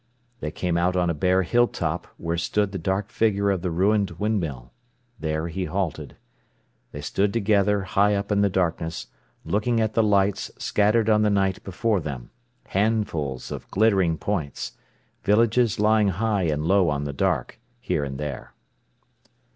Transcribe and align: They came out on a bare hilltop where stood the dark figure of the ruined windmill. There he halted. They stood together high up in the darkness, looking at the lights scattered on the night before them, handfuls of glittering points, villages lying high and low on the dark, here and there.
They 0.39 0.49
came 0.49 0.77
out 0.77 0.95
on 0.95 1.11
a 1.11 1.13
bare 1.13 1.43
hilltop 1.43 2.07
where 2.17 2.35
stood 2.35 2.71
the 2.71 2.79
dark 2.79 3.09
figure 3.11 3.51
of 3.51 3.61
the 3.61 3.69
ruined 3.69 4.09
windmill. 4.17 4.71
There 5.19 5.47
he 5.47 5.65
halted. 5.65 6.15
They 6.91 7.01
stood 7.01 7.31
together 7.31 7.83
high 7.83 8.15
up 8.15 8.31
in 8.31 8.41
the 8.41 8.49
darkness, 8.49 9.05
looking 9.45 9.79
at 9.79 9.93
the 9.93 10.01
lights 10.01 10.49
scattered 10.57 11.07
on 11.07 11.21
the 11.21 11.29
night 11.29 11.63
before 11.63 11.99
them, 11.99 12.31
handfuls 12.69 13.51
of 13.51 13.69
glittering 13.69 14.17
points, 14.17 14.71
villages 15.23 15.79
lying 15.79 16.07
high 16.07 16.45
and 16.49 16.65
low 16.65 16.89
on 16.89 17.03
the 17.03 17.13
dark, 17.13 17.59
here 17.79 18.03
and 18.03 18.17
there. 18.17 18.55